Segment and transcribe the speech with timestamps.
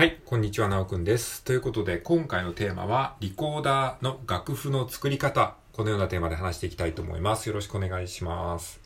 [0.00, 1.44] はい、こんにちは、なおくんです。
[1.44, 5.56] ということで、今回のテーマは、リコーダーの楽譜の作り方。
[5.74, 7.50] このようなテーマで話していきたいと思います。
[7.50, 8.80] よろしくお願いします。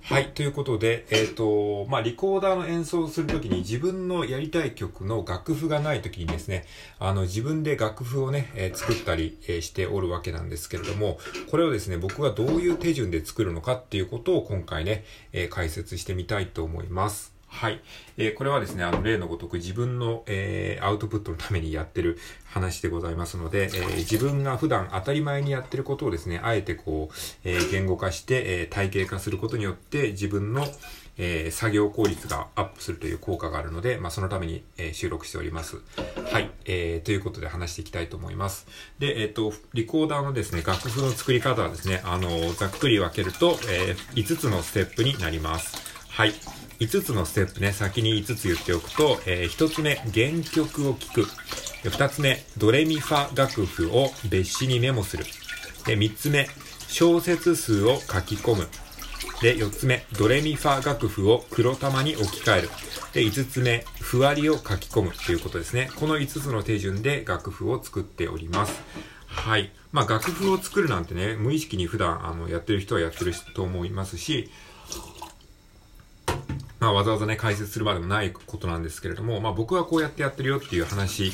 [0.00, 6.64] はい、ということで、えっ、ー、と、まあ、リコーダーの演奏をするときに自分のやりたい曲の楽譜がないときにですね、
[6.98, 11.18] あの、自分で楽譜をね、えー、作ったり、えー、しておるわけなんですけれども、
[11.50, 15.04] これをですね、僕がどういう手順で作るのかっていうことを今回ね、
[15.34, 17.36] え解説してみたいと思います。
[17.48, 17.80] はい。
[18.16, 27.14] えー、これはですね、あの、例のごとく自分の、えー、アウトプットのためにやってる話でございますので、えー、自分が普段当たり前にやってることをですね、あえてこう、
[27.44, 30.66] えー、言語化して、えー、体系化することによって自分の、
[31.16, 35.78] えー、作業効率がアップするという効果があるので、まあ、そのために、えー、収録しております。
[36.30, 36.50] はい。
[36.66, 38.66] えー、ということで話していきたいと思います。
[38.98, 45.97] で、えっ、ー、と、リコーダーのですね、楽譜の作り方はですね、あの、ざっくり分けると、えー、5つのステップになります。
[46.08, 46.32] はい。
[46.80, 51.22] 5つのステップね、先に5つ言っておくと、えー、1つ目、原曲を聴く。
[51.84, 55.24] 2つ目、ドレミファ楽譜を別紙にメモする。
[55.86, 56.48] で、3つ目、
[56.88, 58.68] 小説数を書き込む。
[59.42, 62.70] で、4つ目、ドレミファ楽譜を黒玉に置き換える。
[63.12, 65.90] で、5つ目、ふわりを書き込むということですね。
[65.96, 68.72] この5つの手順で楽譜を作っております。
[69.26, 69.72] はい。
[69.92, 74.50] まあ、楽譜を作るなんてね、無意識に普段、あの、やってる人はやってると思いますし、
[76.80, 81.32] まあ、わざわざね、解説するまでもないことなんですけれども、まあ、僕はこうやってやってるよっていう話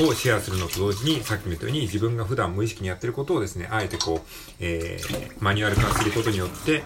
[0.00, 4.28] をシェアするのと同時に、さっきも言ったように自分が普段無意識にやってることをですね、あえてこう、
[4.60, 6.82] えー、マニュアル化することによって、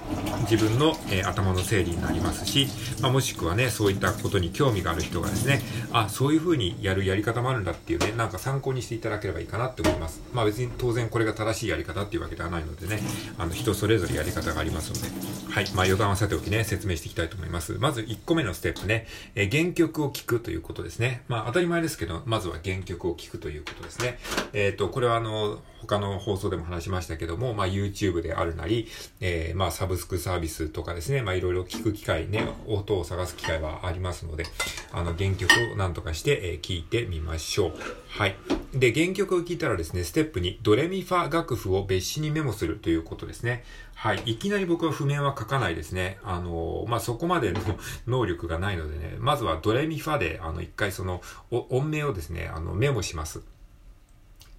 [0.48, 2.68] 自分の、えー、頭の整理になりますし、
[3.02, 5.60] まあ、もしくはね、そういったことに興味がある人がですね、
[5.92, 10.22] あ、そういう風にやるやり方もあるんだっていうね、なんか参考にしていただければいいかなって思います。
[10.32, 13.00] まあ、別に当然これが正しいやり方っていうわけではないのでね、
[13.38, 15.64] あの、人それぞれやり方がありますので、はい。
[15.74, 17.72] まあ、余談はさておきね、説明していきたいと思います。
[17.78, 21.22] ままず1個目のステップね、えー、原曲を聴くということですね。
[21.26, 24.18] まあ、当たり前ですけど、まずは原曲を聴くということですね。
[24.52, 28.86] えっ、ー、と、これはあの、他の放送でも話しましたけども、まあ、YouTube であるなり、
[29.20, 34.44] えー、まあ、サブスクサービスとかですね、まあ、いろいろ聞く機会ね、音を探す機会はありますので、
[34.92, 37.72] あの、原曲を何とかして、えー、聞いてみましょう。
[38.08, 38.36] はい。
[38.74, 43.64] で、原曲を聞いたらですね、ステップ2、ドレミファ楽譜を別紙にメモするということですね。
[43.94, 44.22] はい。
[44.26, 46.18] いきなり僕は譜面は書かないですね。
[46.22, 47.60] あのー、まあ、そこまでの
[48.06, 53.40] 能力がないのでね、まずはドレミファで、あの、一回その、音名をですね、あの、メモします。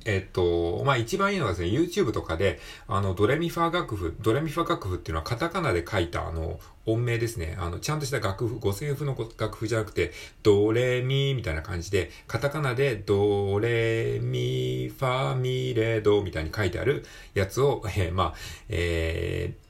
[0.06, 7.58] えっと、まあ、一番いいのはですね、YouTube とかで、あの、ドレミファ楽譜、ドレミファ楽譜っていうのはカタカナで書いた、あの、音名ですね。
[7.60, 10.12] あの、ちゃんとした楽譜、五線譜の楽譜じゃなくて、
[10.42, 18.34] ドレミみたいな感じで、カタカナでドレミファミレドみたいに書いてあるやつを、 えー、まあ、
[18.70, 19.70] えー、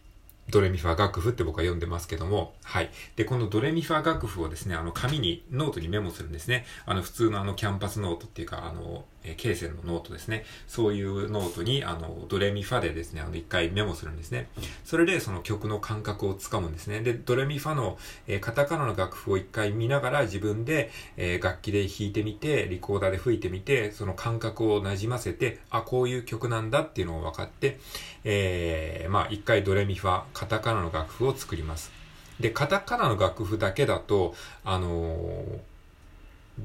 [0.52, 2.90] ドレミファ楽譜って僕は呼んでますけども、はい。
[3.16, 6.66] で、このドレミファ楽譜をですね、あの、紙に、ノートにメモするんですね。
[6.86, 10.46] あの、普通のあの、キャンパスノートっていうか、あの、えー、ケーセンのノートですね。
[10.68, 14.50] そういうノートに、あの、ドレミファでですね、あの、一回メモするんですね。
[14.86, 17.02] それで、その曲の感覚をつかむんですね。
[17.02, 17.98] で、ドレミファの、
[18.28, 27.80] えー、カタカナの楽譜を一回見ながら自分で、えー、楽器で弾いてみて、リコーダーで吹いてみて、その感覚を馴染ませて、あ、こういう曲なんだっていうのを分かって、
[28.24, 31.92] えー、まあ、一回ドレミファ、カタカナの楽譜を作ります。
[32.40, 35.69] で、カタカナの楽譜だけだと、あのー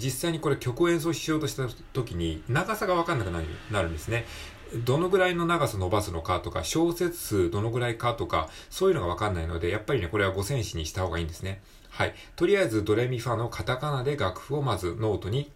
[0.05, 4.27] 実際にこれ曲を演奏しようとした時に長さがわかんなくなるなるんですね。
[4.85, 11.63] どのぐらいの長さ伸ばすのかとか、小節数どのぐらいかとか、そういうのがわかんないので、やっぱりね、これは五線紙にした方がいいんですね。
[11.91, 12.15] はい。
[12.37, 15.51] とりあえず、ドレミファのカタカナで楽譜をまずノートに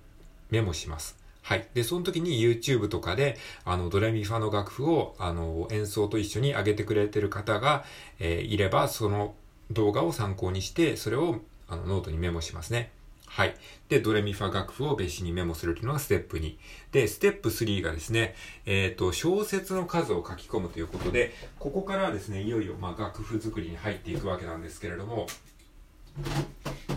[0.51, 1.19] メモします。
[1.43, 1.67] はい。
[1.75, 7.85] で、その時に YouTube とかで、あの、ドレミファの楽譜を、あの、演奏と一緒に上げてくれてる方が、
[8.21, 9.35] えー、いれば、その
[9.71, 12.93] 動画を参考にして、それを、あの、ノートにメモしますね。
[13.29, 13.55] はい。
[13.89, 16.57] で、ドレミファ楽譜を別紙にメモするというのがステップ2。
[16.93, 18.35] で、ステップ3がですね、
[18.67, 25.27] えっ、ー、と、小節の数を書き込むということで、ここからですね、いよいよ、まあ、楽譜作りに入っていくわけなんですけれども、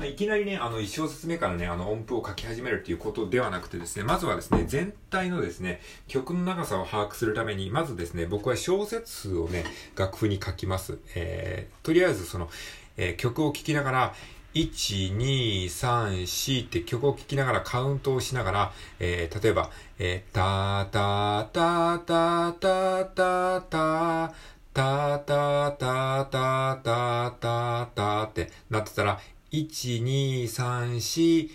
[0.06, 9.64] いきなりね、あの、一小節目からね、あの、音符を書き始めるということではなくてですね、まずはですね、全体のですね、曲の長さを把握するために、まずですね、僕は小節数をね、
[9.96, 10.98] 楽譜に書きます。
[11.16, 12.50] えー、とりあえずその、
[12.98, 14.16] えー、曲を聴きながら、
[14.54, 24.42] 1、2、3、4って曲を聴きながらカウントをしながら、えー、例えば、えー、たたたたたたたた
[24.74, 29.20] たたたたたたってなってたら、
[29.52, 31.50] 1、2、3、4、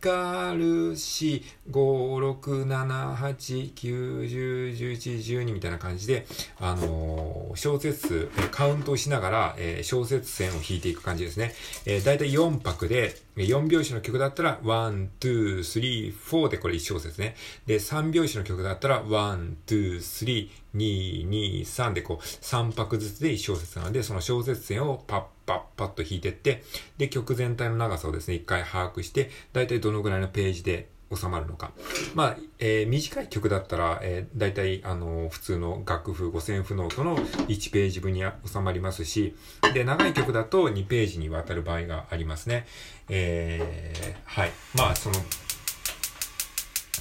[0.00, 6.26] 光るし、5、6、7、8、9、10、11、12みたいな感じで、
[6.60, 11.54] あのー、小節数、カウントしながら、えー、小節線を弾いていく感じですね。
[11.86, 17.34] えー、だいたい4拍で、4拍子の曲だったら、1、2、3、4でこれ1小節ね。
[17.66, 26.62] で、3拍子の曲だったら、1、2、3、2、2、3でこう、3拍ずつで1小節なので、その小節線をパッパッパッと引いてって、
[26.98, 31.72] で、曲全体の長さをですね、一回把握して、だいたいどのぐらいのページで収まるのか。
[32.14, 39.34] まあ、えー、短い曲だったら、えー、だいたい、あのー、普通の楽譜、五線譜ノートの1ページ分に収まりますし、
[39.74, 42.66] で、長い曲だと2ページにわたる場合がありますね。
[43.08, 44.52] えー、はい。
[44.76, 45.16] まあ、その、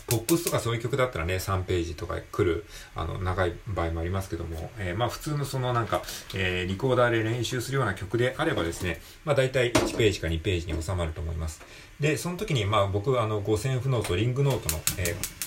[0.07, 2.65] ポップスとかそういう曲だったらね、3ページとか来る、
[2.95, 6.01] あの、長い場合もありますけども、えー、まあ普通のそのなんか、
[6.35, 11.61] えー、リコーダーで練習するような曲であればですね、まあ大体1ページか2ページに収まると思います。
[11.99, 15.43] で、その時にまあ僕あの、五線譜ノート、リングノートの、えー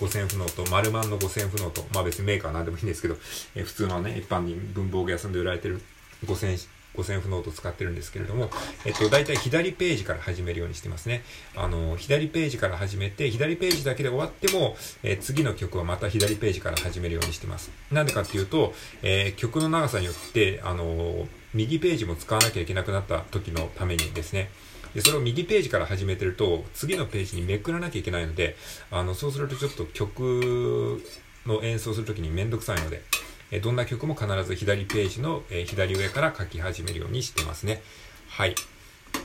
[0.00, 3.16] 五線譜ノート、マルマンの五線譜ノート、まあ別にメーカーなんでもいいんですけど、
[3.54, 5.80] え、普通のね、一般に文房具屋さんで売られてる
[6.26, 6.58] 五線
[6.94, 8.50] 五線譜ノート使ってるんですけれども、
[8.84, 11.22] えっと、大体左ページから始めるようにしてますね。
[11.56, 17.70] あの、左ページから始めて、左ページだけで終わっても、えー、次の曲はまた左ページから始めるようにしてます。
[17.90, 24.50] なんでかっていうと、えー、曲の長さによって、あの、右ページも使わなきゃいけなくなった時のためにですね、
[24.94, 28.56] で、それを右ページから始めてると、次のページにめくらなきゃいけないので、
[28.90, 31.02] あの、そうするとちょっと曲
[31.46, 33.02] の演奏するときにめんどくさいので、
[33.50, 37.82] えどんな曲も必ず左ページの、え左上から書き始めるようにしてますね。
[38.28, 38.50] はい。
[38.50, 38.54] っ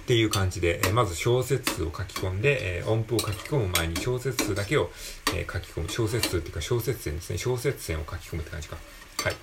[0.08, 4.92] ていう感じで、えまず小説数を書き込んで、え音符を書き込む前に小説数だけを、
[5.34, 5.90] え書き込む。
[5.90, 7.38] 小説数っていうか小説線ですね。
[7.38, 8.78] 小説線を書き込むって感じか。
[9.24, 9.36] はい。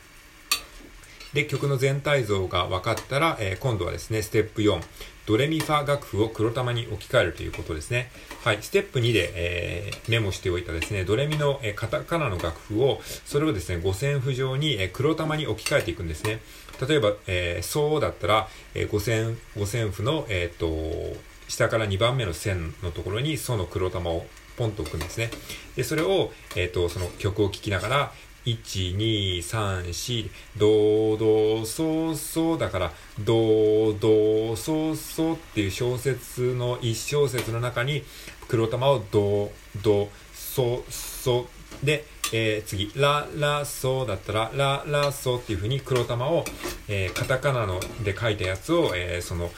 [1.33, 4.81] で、曲の全体像が分かったら、え今度はですね、ステップ4。
[5.25, 8.11] ドレミファ楽譜を黒玉に置き換えるということですね。
[8.43, 8.59] はい。
[8.61, 16.41] ステップ2で、えー、メモしておいたですね、ドレミの、えー、カタカナの楽譜を、それをですね、五線譜上に、えー、黒玉に置き換えていくんですね。
[16.87, 24.27] 例えば、えー、そうだったら、えー、五線、五線譜の、えっ、と、下から2番目の線のところに、その黒玉を
[24.57, 25.31] ポンと置くんですね。
[25.77, 28.13] で、それを、えっ、と、その曲を聴きながら、
[28.45, 38.05] 1、2、3、4、ドドソソだから、ドドソソっていう小説の1小節の中に、
[38.49, 39.51] 黒玉をド
[39.83, 41.47] ドソソ
[41.83, 46.45] で、えー、次、ララソだったら、ララソっていう風に黒玉を、
[46.89, 49.51] えー、カタカナので書いたやつを、えー、その、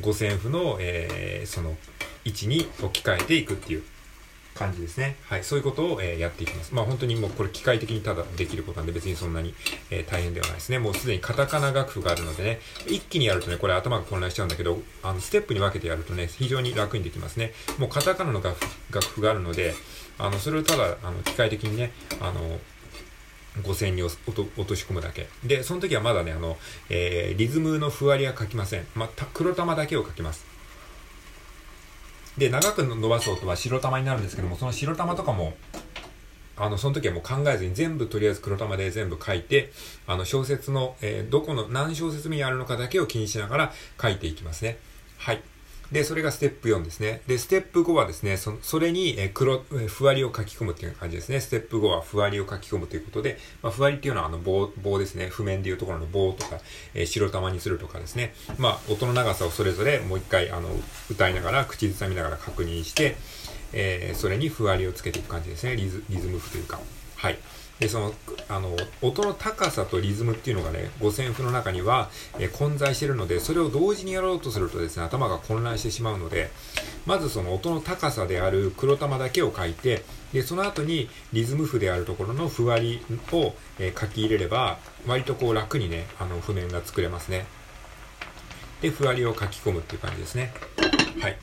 [0.00, 1.76] 五線譜の、え、その
[2.24, 3.82] 位置に置き換えていくっていう。
[4.60, 5.16] 感じですね。
[5.24, 5.44] はい。
[5.44, 6.74] そういうことを、えー、やっていきます。
[6.74, 9.54] まあ本当にもうこれ機械的にただできることなんで別にそんなに、
[9.90, 10.78] えー、大変ではないですね。
[10.78, 17.54] もうすでにカタカナ楽譜があるのでね、一気にやるとね、これ頭が混乱しちゃうんだけど、あの、ステップに分けてやるとね、非常に楽にできますね。
[17.78, 18.58] もうカタカナの楽
[19.00, 19.74] 譜があるので、
[20.18, 22.60] あの、それをただ、あの、機械的にね、あの、
[23.62, 25.28] 5000に落とし込むだけ。
[25.42, 26.58] で、その時はまだね、あの、
[26.90, 28.86] えー、リズムのふわりは書きません。
[28.94, 30.44] まあ、黒玉だけを書きます。
[32.40, 35.52] で、長く伸ばす音は白玉になるんですけども、その白玉とかも、
[36.56, 39.70] あの、その時はもう考えずに全部とりあえず黒玉で全部書いて、
[40.06, 44.78] あの、小説の、えー、どこの、何小節目にあるのかだけを気にしながら書いていきますね。
[45.18, 45.42] はい。
[45.92, 47.22] で、それがステップ4ですね。
[47.26, 51.40] で、ステップ5はですね、そそれに、え黒、えふわりを書き込むっていう感じですね。
[51.40, 55.28] ステップ5はふわりを書き込むということで、まあ、ふわりっていうのはあの棒、棒ですね。
[55.28, 56.60] 譜面でいうところの棒とか、
[56.94, 58.34] えー、白玉にするとかですね。
[58.58, 60.68] まあ、音の長さをそれぞれもう一回、あの、
[61.10, 63.16] 歌いながら、口ずさみながら確認して、
[63.72, 65.76] えー、それにふわりをつけていく感じですね。
[65.76, 66.80] リズ、リズム譜というか。
[67.16, 67.38] はい。
[67.80, 68.12] で、その、
[68.48, 76.50] あの、音の高さとリズムっていうのがね、五線譜の中には、え混在してるので、それを同時にやろうとするとですね、頭が混乱してしまうので、
[77.06, 83.00] まずその音の高さである黒玉だけを書いて、で、その後にリズム譜であるところのふわり
[83.32, 87.46] を、え書き入れれば、割とこう楽にね、あの、譜面が作れますね。
[88.82, 90.52] で、ふわりを書き込むっていう感じですね。
[91.20, 91.38] はい。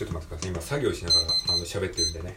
[0.00, 0.50] ちょっと待ってください。
[0.50, 2.36] 今作業しながら、あの、喋ってるんでね。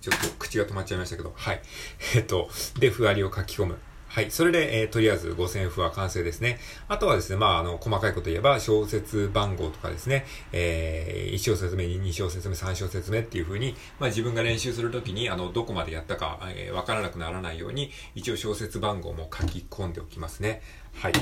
[0.00, 1.32] ちょっと口が止まっちゃいましたけど。
[1.36, 1.62] はい。
[2.16, 3.78] えっと、で、ふわりを書き込む。
[4.08, 4.30] はい。
[4.32, 6.58] それで、えー、とりあえず5000符は完成ですね。
[6.88, 20.60] あとはですね、まあ、あの、細かいこと言えば、小説番号とかですね、えー、1小節目、2小節目、3小節目っていう風に、まあ、自分が練習するときに、あの、どこまでやったか、えー、わからなくならないように、一応小説番号も書き込んでおきますね。
[20.94, 21.12] はい。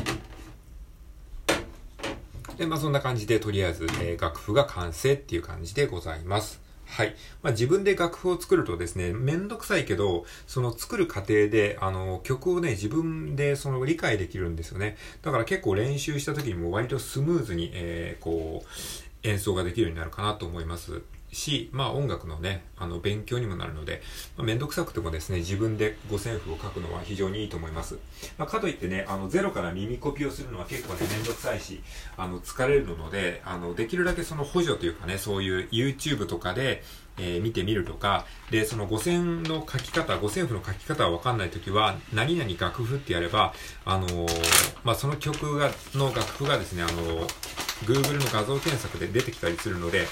[2.56, 6.60] で、まあそんな感じで、とりあえず、えー、楽譜が完成っていう感じでございます。
[6.86, 7.14] はい。
[7.42, 14.96] まあ、自分で楽譜を作るとですね、めんどくさいけど、その作る過程で、あの、曲をね、自分でその理解できるんですよね。
[15.22, 18.68] だから結構練習した時にも割とスムーズに、えー、こう、
[19.28, 21.02] 演奏ができるようになるかなと思います。
[21.34, 24.02] し、まあ音楽のね、あの勉強にもなるので、
[24.36, 27.98] まあ、めんどくさくてもですね、自分で五線譜を書くのは非常にいいと思います。
[28.38, 31.82] まあ、かといってね、あのゼロから耳コピをするのは結構ね、めんどくさいし、
[32.16, 36.82] あの疲れるので、あのできるだけその補助というかね、そういう YouTube とかで、
[37.16, 44.28] えー、見てみるとか、で、その五線の書き方、五線譜の書き方はわかんないときは、何々楽譜ってやれば、あのー、
[44.82, 47.26] まあ、その曲が、の楽譜がですね、あのー、
[47.86, 50.06] Google の画像検索で出てきたりするので、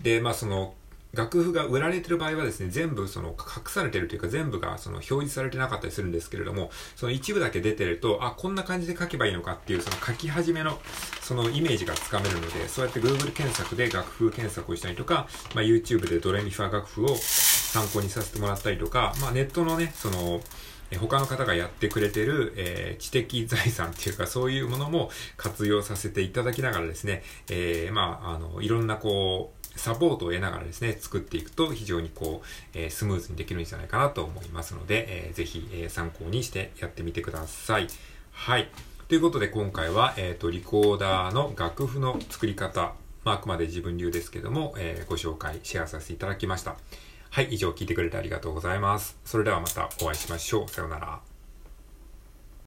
[0.00, 0.74] で、まあその、
[1.16, 10.78] 楽譜が売られてる場合はですね、全部その隠されてるというか全部がその表示されてなかったりするんですけれども、その一部だけ出てると、あ、こんな感じで書けばいいのかっていうその書き始めの
[11.22, 20.42] そのイメージがつかめるので、そうやって Google 検索で楽譜検索をしたりとか、まあ、YouTube でドレミファ楽譜を参考にさせてもらったりとか、まあ、ネットのね、その、
[21.00, 37.88] 他の方がやってくれてる、えー、知的財産っていうかそういうものも活用させていただきながらですね、えー、まあ、あの、いろんなこう、サポートを得ながらですね、作っていくと非常にこう、えー、スムーズにできるんじゃないかなと思いますので、えー、ぜひ、えー、参考にしてやってみてください。
[38.32, 38.68] はい。
[39.08, 46.76] ということで今回は、えっ、ー、と、リコーダーの楽譜の作り方、まあ、あくまで自分流ですけども、えー、ご紹介、シェアさせていただきました。
[47.30, 49.18] はい、以上聞いてくれてありがとうございます。
[49.24, 50.68] それではまたお会いしましょう。
[50.68, 51.25] さようなら。